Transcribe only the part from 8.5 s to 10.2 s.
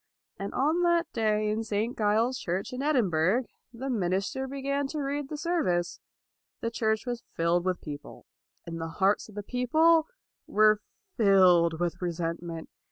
and the hearts of the people